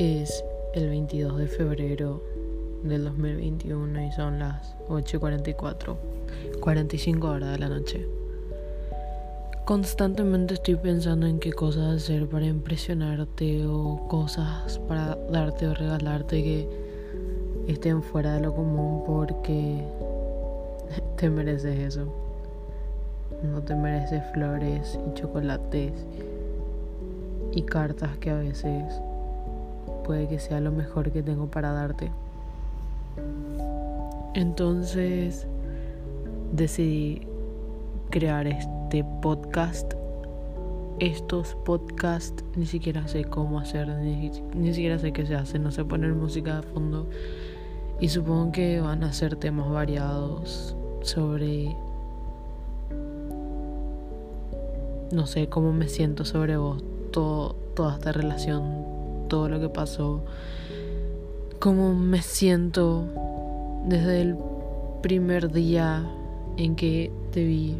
[0.00, 0.42] Es
[0.72, 2.22] el 22 de febrero
[2.84, 5.94] del 2021 y son las 8.44,
[6.58, 8.08] 45 horas de la noche.
[9.66, 16.42] Constantemente estoy pensando en qué cosas hacer para impresionarte o cosas para darte o regalarte
[16.42, 16.68] que
[17.68, 19.84] estén fuera de lo común porque
[21.18, 22.10] te mereces eso.
[23.42, 25.92] No te mereces flores y chocolates
[27.52, 29.02] y cartas que a veces
[30.10, 32.10] puede que sea lo mejor que tengo para darte.
[34.34, 35.46] Entonces
[36.52, 37.28] decidí
[38.10, 39.94] crear este podcast.
[40.98, 45.70] Estos podcasts ni siquiera sé cómo hacer, ni, ni, siquiera sé qué se hace, no
[45.70, 47.08] sé poner música de fondo.
[48.00, 51.76] Y supongo que van a ser temas variados sobre,
[55.12, 58.99] no sé, cómo me siento sobre vos, todo, toda esta relación,
[59.30, 60.22] todo lo que pasó,
[61.60, 63.06] cómo me siento
[63.86, 64.36] desde el
[65.00, 66.04] primer día
[66.58, 67.76] en que te vi,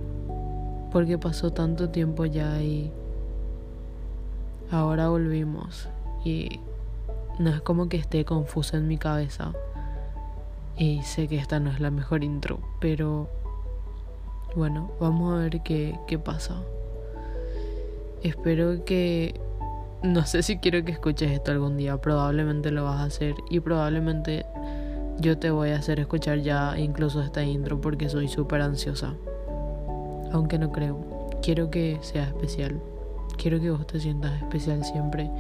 [0.93, 2.91] porque pasó tanto tiempo ya y
[4.71, 5.89] ahora volvimos
[6.25, 6.61] y
[7.39, 9.53] no es como que esté confusa en mi cabeza
[10.77, 13.29] y sé que esta no es la mejor intro, pero
[14.55, 16.63] bueno, vamos a ver qué, qué pasa.
[18.23, 19.41] Espero que
[20.03, 23.61] no sé si quiero que escuches esto algún día, probablemente lo vas a hacer y
[23.61, 24.47] probablemente
[25.19, 29.15] yo te voy a hacer escuchar ya incluso esta intro porque soy súper ansiosa.
[30.33, 32.81] Aunque no creo, quiero que sea especial,
[33.37, 35.31] quiero que vos te sientas especial siempre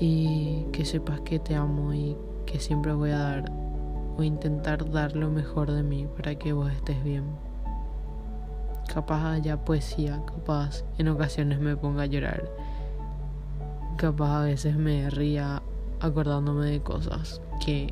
[0.00, 3.52] y que sepas que te amo y que siempre voy a dar
[4.16, 7.24] o intentar dar lo mejor de mí para que vos estés bien.
[8.92, 12.50] Capaz haya poesía, capaz en ocasiones me ponga a llorar
[13.98, 15.60] capaz a veces me ría
[16.00, 17.90] acordándome de cosas que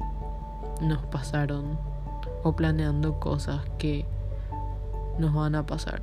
[0.80, 1.76] nos pasaron
[2.44, 4.06] o planeando cosas que
[5.18, 6.00] nos van a pasar.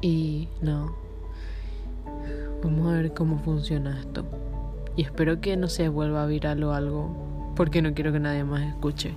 [0.00, 0.96] Y no,
[2.62, 4.24] vamos a ver cómo funciona esto.
[4.96, 8.62] Y espero que no se vuelva viral o algo, porque no quiero que nadie más
[8.62, 9.14] escuche.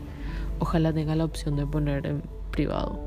[0.59, 2.99] Ojalá tenga la opción de poner en privado.